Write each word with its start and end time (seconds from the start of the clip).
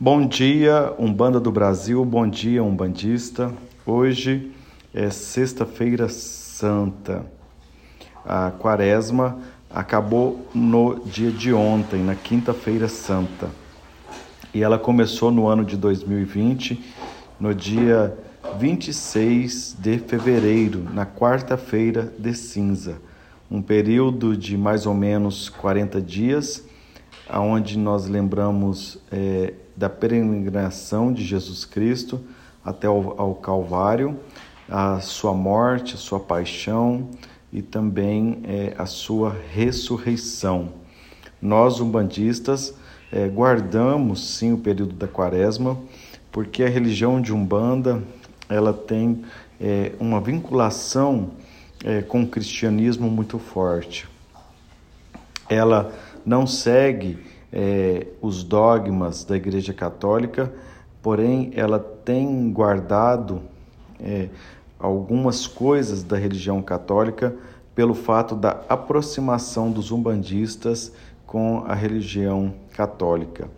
Bom 0.00 0.28
dia, 0.28 0.94
Umbanda 0.96 1.40
do 1.40 1.50
Brasil, 1.50 2.04
bom 2.04 2.24
dia, 2.28 2.62
Umbandista. 2.62 3.52
Hoje 3.84 4.52
é 4.94 5.10
Sexta-feira 5.10 6.08
Santa. 6.08 7.26
A 8.24 8.52
quaresma 8.52 9.40
acabou 9.68 10.46
no 10.54 11.00
dia 11.04 11.32
de 11.32 11.52
ontem, 11.52 12.00
na 12.04 12.14
Quinta-feira 12.14 12.86
Santa. 12.86 13.50
E 14.54 14.62
ela 14.62 14.78
começou 14.78 15.32
no 15.32 15.48
ano 15.48 15.64
de 15.64 15.76
2020, 15.76 16.80
no 17.40 17.52
dia 17.52 18.16
26 18.56 19.78
de 19.80 19.98
fevereiro, 19.98 20.86
na 20.94 21.06
quarta-feira 21.06 22.14
de 22.16 22.34
cinza. 22.34 23.00
Um 23.50 23.60
período 23.60 24.36
de 24.36 24.56
mais 24.56 24.86
ou 24.86 24.94
menos 24.94 25.48
40 25.48 26.00
dias, 26.00 26.64
aonde 27.28 27.78
nós 27.78 28.06
lembramos. 28.06 28.98
É, 29.12 29.54
da 29.78 29.88
peregrinação 29.88 31.12
de 31.12 31.24
Jesus 31.24 31.64
Cristo 31.64 32.20
até 32.64 32.88
ao, 32.88 33.14
ao 33.18 33.34
Calvário, 33.36 34.18
a 34.68 34.98
sua 34.98 35.32
morte, 35.32 35.94
a 35.94 35.96
sua 35.96 36.18
paixão 36.18 37.08
e 37.52 37.62
também 37.62 38.42
é, 38.42 38.74
a 38.76 38.86
sua 38.86 39.34
ressurreição. 39.54 40.70
Nós, 41.40 41.80
umbandistas, 41.80 42.74
é, 43.12 43.28
guardamos 43.28 44.36
sim 44.36 44.52
o 44.52 44.58
período 44.58 44.94
da 44.94 45.06
quaresma, 45.06 45.78
porque 46.32 46.64
a 46.64 46.68
religião 46.68 47.22
de 47.22 47.32
Umbanda 47.32 48.02
ela 48.48 48.72
tem 48.72 49.24
é, 49.60 49.92
uma 50.00 50.20
vinculação 50.20 51.30
é, 51.84 52.02
com 52.02 52.22
o 52.22 52.26
cristianismo 52.26 53.08
muito 53.08 53.38
forte. 53.38 54.08
Ela 55.48 55.92
não 56.24 56.46
segue 56.46 57.18
é, 57.52 58.06
os 58.20 58.42
dogmas 58.42 59.24
da 59.24 59.36
Igreja 59.36 59.72
Católica, 59.72 60.52
porém 61.02 61.50
ela 61.54 61.78
tem 61.78 62.50
guardado 62.52 63.42
é, 64.00 64.28
algumas 64.78 65.46
coisas 65.46 66.02
da 66.02 66.16
religião 66.16 66.62
católica 66.62 67.34
pelo 67.74 67.94
fato 67.94 68.34
da 68.34 68.60
aproximação 68.68 69.70
dos 69.70 69.90
umbandistas 69.90 70.92
com 71.26 71.64
a 71.66 71.74
religião 71.74 72.54
católica. 72.72 73.48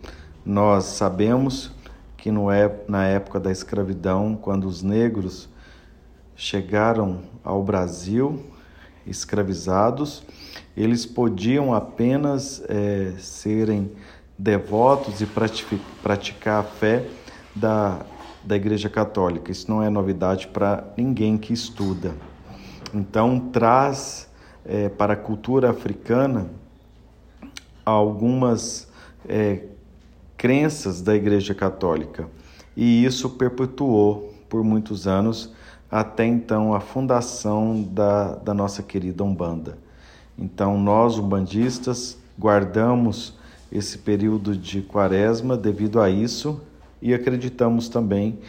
Nós 0.45 0.85
sabemos 0.85 1.71
que 2.17 2.29
é, 2.29 2.85
na 2.87 3.05
época 3.05 3.39
da 3.39 3.51
escravidão, 3.51 4.37
quando 4.39 4.65
os 4.65 4.83
negros 4.83 5.49
chegaram 6.35 7.21
ao 7.43 7.63
Brasil 7.63 8.39
escravizados, 9.07 10.23
eles 10.75 11.05
podiam 11.05 11.73
apenas 11.73 12.63
é, 12.67 13.13
serem 13.17 13.91
devotos 14.37 15.21
e 15.21 15.27
praticar 16.01 16.61
a 16.61 16.63
fé 16.63 17.05
da, 17.55 17.99
da 18.43 18.55
Igreja 18.55 18.89
Católica. 18.89 19.51
Isso 19.51 19.69
não 19.69 19.83
é 19.83 19.89
novidade 19.89 20.47
para 20.47 20.83
ninguém 20.97 21.37
que 21.37 21.53
estuda. 21.53 22.13
Então, 22.93 23.39
traz 23.51 24.29
é, 24.65 24.89
para 24.89 25.13
a 25.13 25.17
cultura 25.17 25.69
africana 25.69 26.49
algumas 27.85 28.87
é, 29.27 29.63
crenças 30.37 31.01
da 31.01 31.15
Igreja 31.15 31.53
Católica. 31.53 32.27
E 32.75 33.05
isso 33.05 33.29
perpetuou 33.29 34.33
por 34.49 34.63
muitos 34.63 35.07
anos, 35.07 35.53
até 35.89 36.25
então 36.25 36.73
a 36.73 36.79
fundação 36.79 37.81
da, 37.81 38.35
da 38.35 38.53
nossa 38.53 38.81
querida 38.81 39.23
Umbanda. 39.23 39.77
Então, 40.41 40.79
nós, 40.79 41.19
umbandistas, 41.19 42.17
guardamos 42.37 43.35
esse 43.71 43.99
período 43.99 44.57
de 44.57 44.81
quaresma 44.81 45.55
devido 45.55 46.01
a 46.01 46.09
isso 46.09 46.59
e 46.99 47.13
acreditamos 47.13 47.87
também 47.87 48.39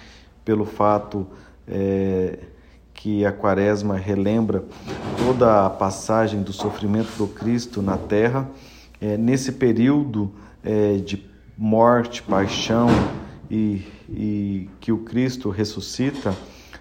pelo 0.43 0.65
fato 0.65 1.27
é, 1.69 2.39
que 2.95 3.27
a 3.27 3.31
quaresma 3.31 3.97
relembra 3.97 4.65
toda 5.19 5.67
a 5.67 5.71
passagem 5.71 6.43
do 6.43 6.53
sofrimento 6.53 7.11
do 7.19 7.29
Cristo 7.29 7.83
na 7.83 7.99
terra. 7.99 8.49
É, 8.99 9.19
nesse 9.19 9.53
período 9.53 10.33
é, 10.65 10.97
de 10.97 11.25
morte, 11.59 12.23
paixão 12.23 12.89
e, 13.51 13.87
e, 14.09 14.71
que 14.81 14.91
o 14.91 14.99
Cristo 14.99 15.51
ressuscita, 15.51 16.35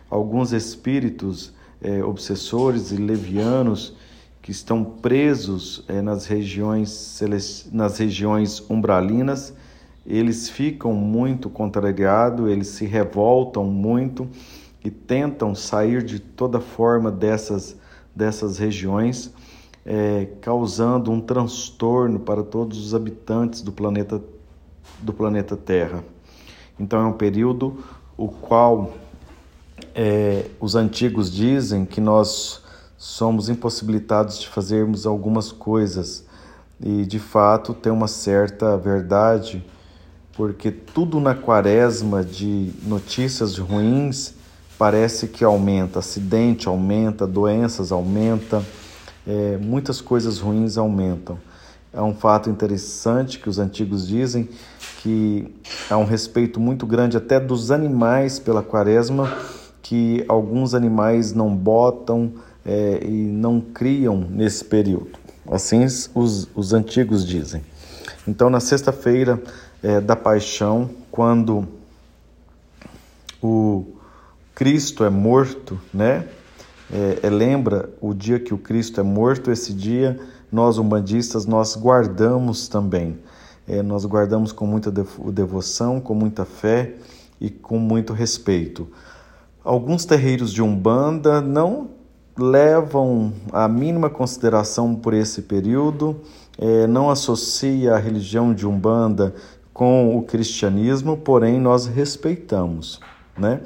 alguns 0.09 0.53
espíritos 0.53 1.53
é, 1.81 2.02
obsessores 2.02 2.91
e 2.91 2.96
levianos 2.96 3.94
que 4.41 4.52
estão 4.52 4.84
presos 4.84 5.84
é, 5.88 6.02
nas, 6.02 6.25
regiões, 6.25 7.22
nas 7.72 7.97
regiões 7.97 8.63
umbralinas, 8.69 9.53
eles 10.06 10.50
ficam 10.50 10.94
muito 10.94 11.50
contrariados, 11.50 12.50
eles 12.50 12.68
se 12.69 12.85
revoltam 12.85 13.66
muito 13.66 14.28
e 14.84 14.90
tentam 14.90 15.53
sair 15.53 16.03
de 16.03 16.19
toda 16.19 16.59
forma 16.59 17.12
dessas, 17.12 17.78
dessas 18.16 18.57
regiões, 18.57 19.31
é, 19.85 20.28
causando 20.41 21.12
um 21.12 21.22
transtorno 21.22 22.19
para 22.19 22.44
todos 22.44 22.84
os 22.84 22.96
habitantes 22.96 23.62
do 23.62 23.72
planeta, 23.72 24.22
do 25.00 25.13
planeta 25.13 25.56
Terra. 25.56 26.03
Então 26.80 27.00
é 27.00 27.06
um 27.06 27.13
período 27.13 27.84
o 28.18 28.28
qual 28.28 28.94
é, 29.94 30.47
os 30.59 30.75
antigos 30.75 31.31
dizem 31.31 31.85
que 31.85 32.01
nós 32.01 32.61
somos 33.01 33.50
impossibilitados 33.50 34.39
de 34.39 34.47
fazermos 34.47 35.07
algumas 35.07 35.51
coisas. 35.51 36.23
E 36.79 37.03
de 37.03 37.17
fato 37.17 37.73
tem 37.73 37.91
uma 37.91 38.07
certa 38.07 38.78
verdade, 38.78 39.66
porque 40.38 40.69
tudo 40.69 41.19
na 41.19 41.34
quaresma 41.34 42.23
de 42.23 42.72
notícias 42.84 43.57
ruins 43.57 44.35
parece 44.78 45.28
que 45.28 45.44
aumenta, 45.44 45.97
acidente 45.97 46.67
aumenta, 46.67 47.25
doenças 47.25 47.91
aumenta, 47.91 48.63
é, 49.25 49.57
muitas 49.57 50.00
coisas 50.00 50.38
ruins 50.38 50.78
aumentam. 50.78 51.39
É 51.91 52.01
um 52.03 52.13
fato 52.13 52.51
interessante 52.51 53.39
que 53.39 53.50
os 53.50 53.57
antigos 53.57 54.07
dizem 54.07 54.47
que 55.01 55.51
há 55.89 55.97
um 55.97 56.06
respeito 56.06 56.59
muito 56.59 56.85
grande 56.85 57.18
até 57.18 57.39
dos 57.39 57.72
animais 57.72 58.38
pela 58.38 58.62
quaresma, 58.62 59.35
que 59.81 60.23
alguns 60.28 60.75
animais 60.75 61.33
não 61.33 61.56
botam 61.56 62.33
é, 62.66 63.00
e 63.04 63.12
não 63.12 63.60
criam 63.60 64.18
nesse 64.30 64.64
período. 64.64 65.20
Assim 65.50 65.84
os, 65.84 66.50
os 66.56 66.74
antigos 66.74 67.26
dizem. 67.26 67.64
Então, 68.28 68.50
na 68.50 68.60
sexta-feira 68.60 69.42
é, 69.82 70.00
da 70.00 70.16
paixão, 70.16 70.90
quando 71.10 71.68
o 73.42 73.86
Cristo 74.54 75.04
é 75.04 75.10
morto, 75.10 75.80
né? 75.94 76.28
É, 76.94 77.20
é, 77.24 77.30
lembra 77.30 77.90
o 78.02 78.14
dia 78.14 78.40
que 78.40 78.54
o 78.54 78.58
Cristo 78.58 79.00
é 79.00 79.04
morto, 79.04 79.50
esse 79.50 79.74
dia 79.74 80.20
nós 80.52 80.78
umbandistas 80.78 81.46
nós 81.46 81.76
guardamos 81.76 82.68
também. 82.68 83.18
É, 83.68 83.82
nós 83.82 84.06
guardamos 84.06 84.52
com 84.52 84.68
muita 84.68 84.92
devoção, 84.92 86.02
com 86.02 86.14
muita 86.14 86.44
fé 86.44 86.96
e 87.40 87.50
com 87.50 87.80
muito 87.80 88.12
respeito. 88.12 88.88
Alguns 89.64 90.04
terreiros 90.04 90.52
de 90.52 90.62
Umbanda 90.62 91.40
não 91.40 91.90
levam 92.38 93.34
a 93.52 93.68
mínima 93.68 94.09
consideração 94.09 94.96
por 94.96 95.14
esse 95.14 95.44
período, 95.44 96.22
é, 96.58 96.88
não 96.88 97.09
associa 97.09 97.94
a 97.94 97.97
religião 97.97 98.53
de 98.53 98.68
Umbanda 98.68 99.34
com 99.74 100.18
o 100.18 100.24
cristianismo, 100.24 101.18
porém 101.18 101.59
nós 101.59 101.86
respeitamos, 101.86 103.00
né? 103.38 103.62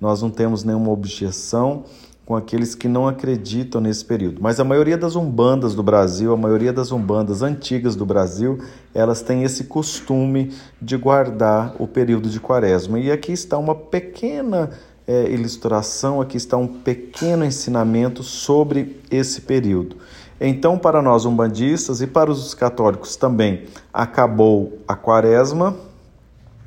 Nós 0.00 0.22
não 0.22 0.30
temos 0.30 0.62
nenhuma 0.62 0.90
objeção 0.90 1.84
com 2.28 2.36
aqueles 2.36 2.74
que 2.74 2.88
não 2.88 3.08
acreditam 3.08 3.80
nesse 3.80 4.04
período. 4.04 4.40
Mas 4.42 4.60
a 4.60 4.64
maioria 4.64 4.98
das 4.98 5.16
umbandas 5.16 5.74
do 5.74 5.82
Brasil, 5.82 6.30
a 6.30 6.36
maioria 6.36 6.72
das 6.72 6.92
umbandas 6.92 7.40
antigas 7.40 7.96
do 7.96 8.04
Brasil, 8.04 8.58
elas 8.94 9.22
têm 9.22 9.44
esse 9.44 9.64
costume 9.64 10.52
de 10.80 10.96
guardar 10.98 11.74
o 11.78 11.88
período 11.88 12.28
de 12.28 12.38
quaresma. 12.38 13.00
E 13.00 13.10
aqui 13.10 13.32
está 13.32 13.56
uma 13.56 13.74
pequena 13.74 14.70
é, 15.08 15.30
ilustração, 15.30 16.20
aqui 16.20 16.36
está 16.36 16.58
um 16.58 16.66
pequeno 16.68 17.42
ensinamento 17.42 18.22
sobre 18.22 19.00
esse 19.10 19.40
período. 19.40 19.96
Então, 20.38 20.78
para 20.78 21.00
nós 21.00 21.24
umbandistas 21.24 22.02
e 22.02 22.06
para 22.06 22.30
os 22.30 22.52
católicos 22.52 23.16
também, 23.16 23.64
acabou 23.92 24.78
a 24.86 24.94
quaresma. 24.94 25.74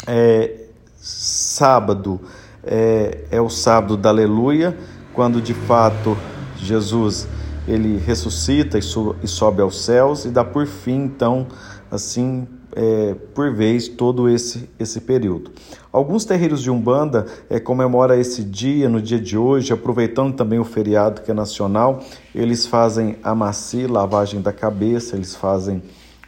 É, 0.07 0.65
sábado 0.97 2.19
é, 2.63 3.25
é 3.29 3.39
o 3.39 3.49
sábado 3.49 3.95
da 3.95 4.09
aleluia, 4.09 4.75
quando 5.13 5.39
de 5.39 5.53
fato 5.53 6.17
Jesus 6.57 7.27
ele 7.67 7.97
ressuscita 7.97 8.79
e, 8.79 8.81
so, 8.81 9.15
e 9.21 9.27
sobe 9.27 9.61
aos 9.61 9.83
céus 9.85 10.25
e 10.25 10.29
dá 10.29 10.43
por 10.43 10.65
fim, 10.65 11.03
então, 11.03 11.47
assim, 11.91 12.47
é, 12.75 13.15
por 13.33 13.53
vez 13.53 13.88
todo 13.88 14.29
esse, 14.29 14.69
esse 14.79 15.01
período. 15.01 15.51
Alguns 15.91 16.23
terreiros 16.25 16.62
de 16.62 16.71
Umbanda 16.71 17.25
é, 17.50 17.59
comemora 17.59 18.18
esse 18.18 18.44
dia, 18.44 18.88
no 18.88 19.01
dia 19.01 19.19
de 19.19 19.38
hoje, 19.38 19.73
aproveitando 19.73 20.35
também 20.35 20.59
o 20.59 20.63
feriado 20.63 21.21
que 21.21 21.31
é 21.31 21.33
nacional, 21.33 22.01
eles 22.33 22.65
fazem 22.65 23.18
a 23.23 23.35
maci, 23.35 23.88
lavagem 23.88 24.41
da 24.41 24.53
cabeça, 24.53 25.15
eles 25.15 25.35
fazem 25.35 25.81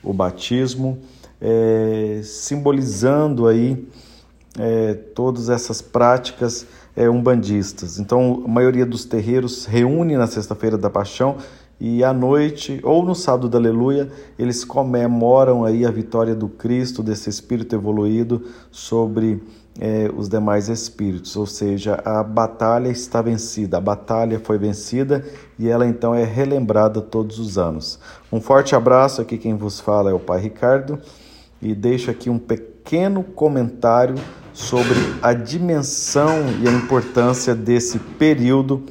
o 0.04 0.13
batismo, 0.13 1.00
é, 1.40 2.22
simbolizando 2.24 3.48
aí 3.48 3.88
é, 4.60 4.94
todas 4.94 5.50
essas 5.50 5.81
práticas 5.81 6.66
é, 6.96 7.10
umbandistas. 7.10 8.00
Então, 8.00 8.44
a 8.46 8.48
maioria 8.48 8.86
dos 8.86 9.06
terreiros 9.06 9.66
reúne 9.66 10.16
na 10.16 10.28
Sexta-feira 10.28 10.78
da 10.78 10.89
Paixão 10.89 11.38
e 11.80 12.04
à 12.04 12.14
noite 12.14 12.80
ou 12.84 13.04
no 13.04 13.16
sábado 13.16 13.50
da 13.50 13.58
Aleluia 13.58 14.10
eles 14.38 14.64
comemoram 14.64 15.66
aí 15.66 15.86
a 15.86 15.92
vitória 15.92 16.36
do 16.36 16.48
Cristo, 16.48 17.04
desse 17.04 17.30
espírito 17.30 17.75
evoluído 17.75 18.44
sobre 18.72 19.42
é, 19.80 20.10
os 20.16 20.30
demais 20.30 20.70
espíritos, 20.70 21.36
ou 21.36 21.46
seja, 21.46 22.00
a 22.06 22.22
batalha 22.22 22.90
está 22.90 23.22
vencida, 23.22 23.78
a 23.78 23.81
batalha 23.81 24.40
foi 24.40 24.58
vencida 24.58 25.25
e 25.58 25.68
ela 25.68 25.86
então 25.86 26.14
é 26.14 26.24
relembrada 26.24 27.02
todos 27.02 27.40
os 27.40 27.58
anos. 27.58 28.00
Um 28.31 28.40
forte 28.40 28.75
abraço, 28.75 29.22
aqui 29.22 29.38
quem 29.38 29.56
vos 29.56 29.80
fala 29.80 30.12
é 30.12 30.14
o 30.14 30.20
Pai 30.20 30.40
Ricardo 30.40 31.00
e 31.62 31.74
deixo 31.74 32.12
aqui 32.12 32.30
um 32.30 32.38
pequeno 32.38 33.24
comentário 33.24 34.16
sobre 34.54 34.96
a 35.22 35.34
dimensão 35.34 36.46
e 36.62 36.68
a 36.68 36.72
importância 36.72 37.56
desse 37.56 37.98
período 37.98 38.84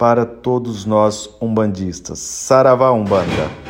para 0.00 0.24
todos 0.24 0.86
nós 0.86 1.28
umbandistas. 1.42 2.20
Saravá 2.20 2.90
Umbanda! 2.90 3.69